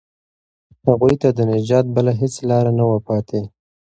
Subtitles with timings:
[0.87, 3.41] هغوی ته د نجات بله هیڅ لاره نه وه پاتې.